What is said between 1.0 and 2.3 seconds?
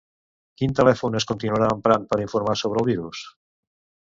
es continuarà emprant per a